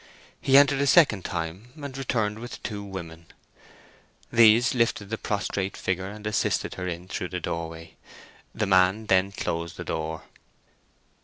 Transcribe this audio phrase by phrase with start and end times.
[0.41, 3.27] He entered a second time, and returned with two women.
[4.33, 7.93] These lifted the prostrate figure and assisted her in through the doorway.
[8.55, 10.23] The man then closed the door.